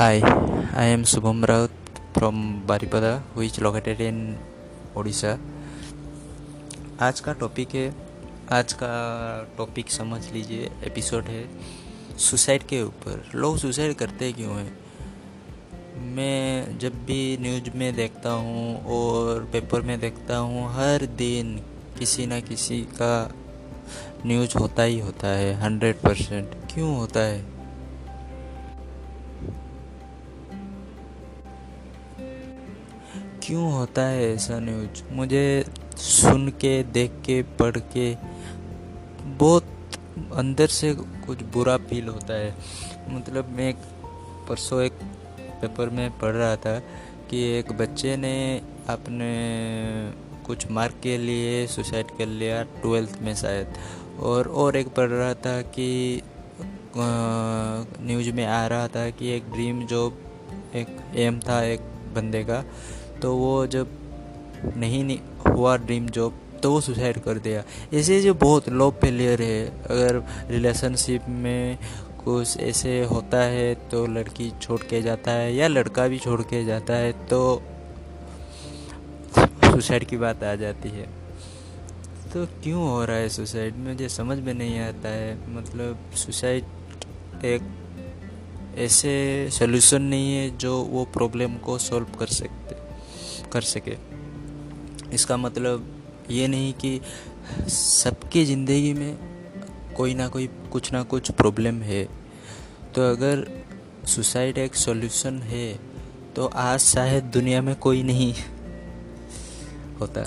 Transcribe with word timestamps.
Hi, 0.00 0.22
I 0.76 0.84
am 0.84 1.02
Subham 1.04 1.44
Raut 1.44 1.70
from 2.14 2.62
Baripada, 2.66 3.20
which 3.34 3.58
located 3.60 4.00
in 4.00 4.38
Odisha 4.96 5.38
आज 7.00 7.20
का 7.20 7.32
topic 7.32 7.74
है 7.74 7.94
आज 8.52 8.72
का 8.72 8.88
टॉपिक 9.58 9.90
समझ 9.90 10.32
लीजिए 10.32 10.70
एपिसोड 10.84 11.24
है 11.24 11.50
सुसाइड 12.18 12.62
के 12.62 12.82
ऊपर। 12.82 13.30
लोग 13.34 13.58
सुसाइड 13.58 13.94
करते 13.94 14.32
क्यों 14.32 14.56
हैं? 14.56 14.78
मैं 16.14 16.78
जब 16.78 17.04
भी 17.04 17.38
न्यूज़ 17.40 17.76
में 17.76 17.94
देखता 17.96 18.30
हूँ 18.30 18.86
और 18.86 19.44
पेपर 19.52 19.80
में 19.80 20.00
देखता 20.00 20.36
हूँ 20.36 20.68
हर 20.72 21.06
दिन 21.06 21.56
किसी 21.98 22.26
ना 22.26 22.40
किसी 22.40 22.80
का 22.80 23.34
न्यूज़ 24.26 24.58
होता 24.58 24.82
ही 24.82 24.98
होता 24.98 25.28
है 25.28 25.54
हंड्रेड 25.54 26.00
परसेंट 26.00 26.50
क्यों 26.74 26.96
होता 26.96 27.20
है? 27.20 27.59
क्यों 33.50 33.72
होता 33.72 34.02
है 34.02 34.34
ऐसा 34.34 34.58
न्यूज़ 34.60 35.02
मुझे 35.12 35.64
सुन 35.96 36.48
के, 36.48 36.82
देख 36.82 37.12
के, 37.26 37.42
पढ़ 37.42 37.76
के 37.94 38.14
बहुत 39.38 39.64
अंदर 40.34 40.66
से 40.66 40.92
कुछ 41.26 41.42
बुरा 41.54 41.76
फील 41.76 42.08
होता 42.08 42.34
है। 42.34 42.54
मतलब 43.08 43.48
मैं 43.56 43.72
परसों 44.48 44.80
एक 44.82 44.92
पेपर 45.62 45.90
में 45.90 46.10
पढ़ 46.18 46.32
रहा 46.32 46.54
था 46.56 46.78
कि 47.30 47.42
एक 47.58 47.72
बच्चे 47.72 48.16
ने 48.16 48.36
अपने 48.88 49.32
कुछ 50.46 50.70
मार्क 50.70 51.00
के 51.02 51.18
लिए 51.18 51.66
सुसाइड 51.66 52.16
कर 52.18 52.26
लिया 52.26 52.62
ट्वेल्थ 52.62 53.18
में 53.22 53.34
शायद। 53.34 53.74
और 54.20 54.48
और 54.48 54.76
एक 54.76 54.94
पढ़ 54.94 55.08
रहा 55.08 55.34
था 55.34 55.60
कि 55.74 55.90
न्यूज़ 56.96 58.30
में 58.30 58.46
आ 58.46 58.66
रहा 58.66 58.88
था 58.88 59.10
कि 59.10 59.32
एक 59.32 59.52
ड्रीम 59.52 59.86
जॉब 59.86 60.22
एक 60.76 60.96
एम 61.16 61.40
था 61.40 61.62
एक 61.64 61.80
बंदे 62.14 62.44
का। 62.44 62.64
तो 63.22 63.34
वो 63.36 63.66
जब 63.66 63.88
नहीं, 64.76 65.18
हुआ 65.46 65.76
ड्रीम 65.78 66.06
जॉब 66.08 66.38
तो 66.62 66.70
वो 66.72 66.80
सुसाइड 66.80 67.18
कर 67.18 67.38
दिया। 67.38 67.62
ऐसे 67.94 68.20
जो 68.20 68.34
बहुत 68.36 68.68
लो 68.68 68.90
फेलियर 69.00 69.42
है 69.42 69.66
अगर 69.86 70.22
रिलेशनशिप 70.50 71.28
में 71.28 71.78
कुछ 72.24 72.56
ऐसे 72.60 73.02
होता 73.04 73.40
है 73.42 73.74
तो 73.90 74.04
लड़की 74.06 74.50
छोड़ 74.62 74.80
के 74.80 75.00
जाता 75.02 75.30
है 75.30 75.54
या 75.54 75.68
लड़का 75.68 76.06
भी 76.08 76.18
छोड़ 76.18 76.40
के 76.42 76.64
जाता 76.64 76.94
है 76.94 77.12
तो 77.28 77.40
सुसाइड 79.36 80.04
की 80.04 80.16
बात 80.16 80.42
आ 80.44 80.54
जाती 80.54 80.88
है। 80.88 81.06
तो 82.32 82.44
क्यों 82.62 82.82
हो 82.82 83.04
रहा 83.04 83.16
है 83.16 83.28
सुसाइड 83.28 83.76
मुझे 83.78 84.08
समझ 84.08 84.38
में 84.38 84.52
नहीं 84.54 84.78
आता 84.80 85.08
है। 85.08 85.32
मतलब 85.54 86.10
सुसाइड 86.16 87.44
एक 87.44 87.62
ऐसे 88.78 89.14
सोल्यूशन 89.50 90.02
नहीं 90.02 90.34
है 90.34 90.48
जो 90.58 90.76
वो 90.82 91.04
प्रॉब्लम 91.12 91.56
को 91.56 91.78
सॉल्व 91.78 92.18
कर 92.18 92.26
सकते। 92.34 92.89
कर 93.52 93.62
सके। 93.64 93.96
इसका 95.14 95.36
मतलब 95.36 95.86
ये 96.30 96.46
नहीं 96.48 96.72
कि 96.74 97.00
सबकी 97.68 98.44
ज़िंदगी 98.44 98.92
में 98.94 99.94
कोई 99.96 100.14
ना 100.14 100.28
कोई, 100.28 100.46
कुछ 100.72 100.92
ना 100.92 101.02
कुछ 101.04 101.30
प्रॉब्लम 101.32 101.80
है। 101.82 102.04
तो 102.94 103.10
अगर 103.10 103.46
सुसाइड 104.08 104.58
एक 104.58 104.74
सॉल्यूशन 104.74 105.38
है 105.42 105.78
तो 106.36 106.46
आज 106.46 106.78
शायद 106.80 107.24
दुनिया 107.32 107.62
में 107.62 107.74
कोई 107.76 108.02
नहीं 108.02 108.32
होता। 110.00 110.22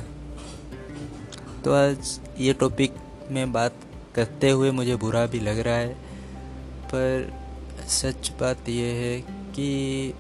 तो 1.64 1.74
आज 1.74 2.20
ये 2.40 2.54
टॉपिक 2.54 2.96
में 3.32 3.52
बात 3.54 3.76
करते 4.16 4.50
हुए 4.50 4.72
मुझे 4.72 4.96
बुरा 4.96 5.26
भी 5.26 5.40
लग 5.40 5.60
रहा 5.60 5.76
है, 5.76 5.94
पर 6.86 7.32
सच 7.90 8.32
बात 8.40 8.70
यह 8.70 8.94
है 8.96 9.20
कि 9.56 10.14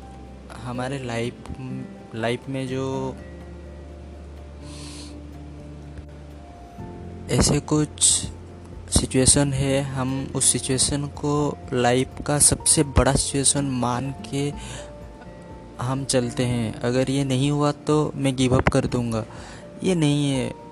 हमारे 0.63 1.03
लाइफ 1.03 1.33
लाइफ 2.15 2.49
में 2.49 2.67
जो 2.67 3.15
ऐसे 7.29 7.59
कुछ 7.59 8.03
सिचुएशन 8.89 9.53
है, 9.53 9.81
हम 9.81 10.31
उस 10.35 10.45
सिचुएशन 10.45 11.05
को 11.07 11.57
लाइफ 11.73 12.09
का 12.25 12.39
सबसे 12.39 12.83
बड़ा 12.83 13.13
सिचुएशन 13.13 13.65
मान 13.65 14.11
के 14.31 14.53
हम 15.81 16.05
चलते 16.05 16.45
हैं। 16.45 16.73
अगर 16.79 17.09
ये 17.09 17.23
नहीं 17.23 17.51
हुआ 17.51 17.71
तो 17.71 18.11
मैं 18.15 18.35
गिव 18.35 18.57
अप 18.57 18.69
कर 18.69 18.85
दूँगा। 18.85 19.25
ये 19.83 19.95
नहीं 19.95 20.31
है। 20.31 20.62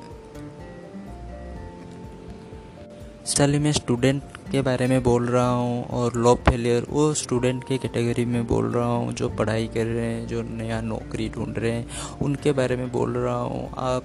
चलिए 3.21 3.59
मैं 3.59 3.71
स्टूडेंट 3.71 4.21
के 4.51 4.61
बारे 4.61 4.85
में 4.87 5.01
बोल 5.03 5.27
रहा 5.27 5.49
हूँ 5.49 5.83
और 5.87 6.15
लॉ 6.15 6.33
फेलियर 6.47 6.85
वो 6.89 7.13
स्टूडेंट 7.13 7.63
के 7.63 7.77
कैटेगरी 7.77 8.23
में 8.25 8.45
बोल 8.47 8.71
रहा 8.71 8.85
हूँ, 8.85 9.13
जो 9.13 9.29
पढ़ाई 9.29 9.67
कर 9.67 9.85
रहे 9.85 10.05
हैं, 10.05 10.25
जो 10.27 10.41
नया 10.41 10.79
नौकरी 10.81 11.29
ढूंढ 11.29 11.57
रहे 11.57 11.71
हैं, 11.71 11.85
उनके 12.21 12.51
बारे 12.51 12.75
में 12.75 12.91
बोल 12.91 13.17
रहा 13.17 13.35
हूँ। 13.35 13.69
आप 13.77 14.03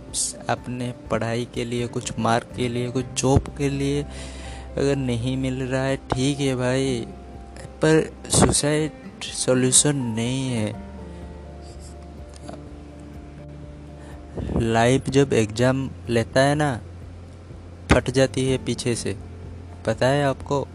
अपने 0.48 0.92
पढ़ाई 1.10 1.46
के 1.54 1.64
लिए, 1.64 1.86
कुछ 1.86 2.18
मार्क 2.18 2.48
के 2.56 2.68
लिए, 2.68 2.90
कुछ 2.90 3.04
जॉब 3.16 3.48
के 3.58 3.68
लिए 3.70 4.02
अगर 4.02 4.96
नहीं 4.96 5.36
मिल 5.36 5.62
रहा 5.62 5.82
है, 5.82 5.96
ठीक 5.96 6.40
है 6.40 6.56
भाई, 6.56 7.06
पर 7.82 8.10
सुसाइड 8.30 9.22
सॉल्यूशन 9.24 9.96
नहीं 9.96 10.48
है। 10.48 10.84
लाइफ 14.62 15.08
जब 15.10 15.32
एग्ज़ाम 15.32 15.88
लेता 16.08 16.40
है 16.40 16.54
ना 16.54 16.78
फट 17.96 18.10
जाती 18.10 18.44
है 18.46 18.58
पीछे 18.58 18.94
से। 18.94 19.16
पता 19.86 20.06
है 20.06 20.24
आपको? 20.24 20.68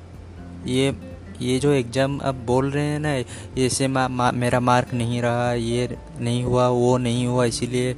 ये 0.65 0.97
ये 1.41 1.59
जो 1.59 1.71
एग्ज़ाम 1.71 2.21
आप 2.21 2.35
बोल 2.35 2.71
रहे 2.71 2.85
हैं 2.85 2.99
ना 2.99 3.15
ऐसे 3.61 3.87
मा, 3.87 4.07
मा, 4.07 4.31
मेरा 4.31 4.59
मार्क 4.59 4.93
नहीं 4.93 5.21
रहा 5.21 5.53
ये 5.53 5.97
नहीं 6.19 6.43
हुआ 6.43 6.67
वो 6.67 6.97
नहीं 6.97 7.27
हुआ 7.27 7.45
इसीलिए 7.45 7.93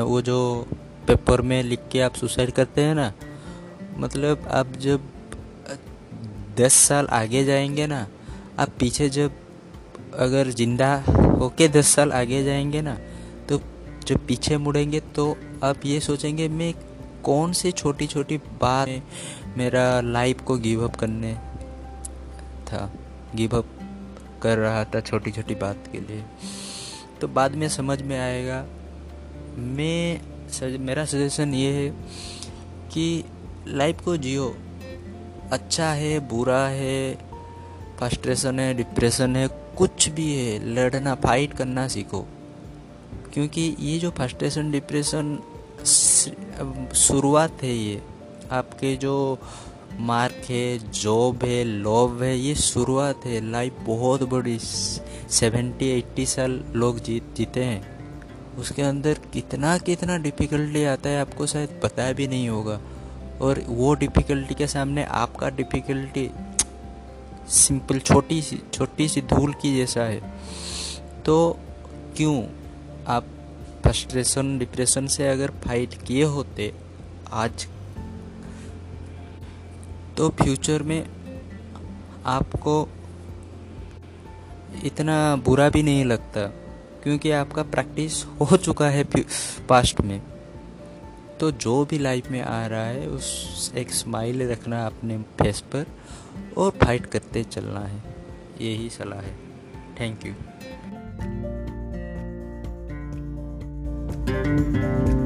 वो 0.00 0.22
जो 0.22 0.66
पेपर 1.06 1.40
में 1.40 1.62
लिख 1.62 1.80
के 1.92 2.00
आप 2.00 2.14
सुसाइड 2.14 2.50
करते 2.50 2.80
हैं 2.80 2.94
ना 2.94 3.12
मतलब 3.98 4.48
आप 4.50 4.72
जब 4.72 5.00
दस 6.58 6.72
साल 6.72 7.06
आगे 7.06 7.44
जाएँगे 7.44 7.86
ना 7.86 8.06
आप 8.58 8.68
पीछे 8.68 9.08
जब 9.08 9.32
अगर 10.18 10.48
ज़िंदा 10.48 11.04
होके 11.38 11.68
दस 11.68 11.86
साल 11.86 12.12
आगे 12.12 12.44
जाएँगे 12.44 12.82
ना 12.82 12.98
तो 13.48 13.60
जब 14.06 14.26
पीछे 14.26 14.56
मुड़ेंगे 14.56 15.00
तो 15.00 15.36
आप 15.64 15.76
ये 15.84 16.00
सोचेंगे 16.00 16.48
मैं 16.48 16.74
कौन 17.24 17.52
सी 17.52 17.72
छोटी 17.72 18.06
छोटी 18.06 18.38
बात 18.60 18.88
मेरा 19.56 20.00
लाइफ 20.00 20.40
को 20.40 20.56
गिव 20.56 20.84
अप 20.84 20.96
करने 20.96 21.34
था 22.66 22.90
गिव 23.34 23.56
अप 23.58 23.68
कर 24.42 24.58
रहा 24.58 24.84
था 24.84 25.00
छोटी 25.00 25.30
छोटी 25.30 25.54
बात 25.54 25.88
के 25.92 26.00
लिए। 26.00 26.24
तो 27.20 27.28
बाद 27.28 27.54
में 27.54 27.68
समझ 27.68 28.00
में 28.02 28.18
आएगा 28.18 28.64
मैं 29.58 30.20
सज, 30.50 30.76
मेरा 30.80 31.04
सजेशन 31.04 31.54
ये 31.54 31.72
है 31.72 31.88
कि 32.92 33.24
लाइफ 33.68 34.00
को 34.00 34.16
जियो। 34.16 34.54
अच्छा 35.52 35.90
है 35.92 36.18
बुरा 36.28 36.66
है 36.66 37.14
फ्रस्ट्रेशन 37.98 38.58
है 38.60 38.74
डिप्रेशन 38.74 39.36
है 39.36 39.48
कुछ 39.78 40.08
भी 40.08 40.34
है 40.34 40.58
लड़ना 40.74 41.14
फाइट 41.14 41.52
करना 41.52 41.86
सीखो। 41.88 42.26
क्योंकि 43.34 43.76
ये 43.80 43.98
जो 43.98 44.10
फ्रस्ट्रेशन 44.10 44.70
डिप्रेशन 44.70 45.38
शुरुआत 46.94 47.62
है 47.62 47.74
ये। 47.74 48.02
आपके 48.50 48.96
जो 48.96 49.38
मार्क 50.00 50.50
है, 50.50 50.90
जॉब 50.92 51.44
है, 51.44 51.64
लव 51.64 52.24
है, 52.24 52.38
ये 52.38 52.54
शुरुआत 52.54 53.24
है। 53.24 53.50
लाइफ 53.50 53.74
बहुत 53.80 54.22
बड़ी, 54.22 54.58
सेवेंटी 55.30 55.88
एट्टी 55.88 56.26
साल 56.26 56.64
लोग 56.72 56.98
जीत, 56.98 57.34
जीते 57.36 57.64
हैं। 57.64 57.92
उसके 58.58 58.82
अंदर 58.82 59.14
कितना 59.14 59.78
कितना 59.78 60.18
डिफ़िकल्टी 60.18 60.84
आता 60.84 61.10
है 61.10 61.20
आपको 61.20 61.46
शायद 61.46 61.80
पता 61.82 62.12
भी 62.12 62.28
नहीं 62.28 62.48
होगा। 62.48 62.80
और 63.40 63.64
वो 63.68 63.94
डिफ़िकल्टी 63.94 64.54
के 64.54 64.66
सामने 64.66 65.04
आपका 65.04 65.50
डिफ़िकल्टी 65.50 66.30
सिंपल 67.48 67.98
छोटी 67.98 68.42
सी 68.42 68.62
छोटी 68.72 69.08
सी 69.08 69.20
धूल 69.20 69.52
की 69.52 69.76
जैसा 69.76 70.00
है। 70.00 70.32
तो 71.26 71.58
क्यों 72.16 72.44
आप 73.06 73.24
फ्रस्ट्रेशन 73.82 74.56
डिप्रेशन 74.58 75.06
से 75.06 75.28
अगर 75.28 75.50
फाइट 75.64 75.94
किए 76.02 76.24
होते 76.24 76.72
आज 77.32 77.66
तो 80.16 80.28
फ्यूचर 80.40 80.82
में 80.82 81.04
आपको 82.26 82.88
इतना 84.84 85.14
बुरा 85.36 85.68
भी 85.70 85.82
नहीं 85.82 86.04
लगता, 86.04 86.46
क्योंकि 87.02 87.30
आपका 87.30 87.62
प्रैक्टिस 87.62 88.24
हो 88.40 88.56
चुका 88.56 88.88
है 88.88 89.04
पास्ट 89.68 90.00
में। 90.00 90.20
तो 91.40 91.50
जो 91.52 91.84
भी 91.84 91.98
लाइफ 91.98 92.30
में 92.30 92.40
आ 92.40 92.66
रहा 92.66 92.84
है, 92.84 93.06
उस 93.08 93.72
एक 93.76 93.90
स्माइल 93.92 94.42
रखना 94.50 94.84
अपने 94.86 95.18
फेस 95.40 95.60
पर 95.74 95.86
और 96.58 96.70
फाइट 96.82 97.06
करते 97.06 97.42
चलना 97.44 97.80
है। 97.80 98.02
यही 98.60 98.90
सलाह 98.90 99.20
है। 99.20 99.36
Thank 100.00 100.26
you 100.26 100.32
Thank 104.32 104.76
you. 104.76 105.21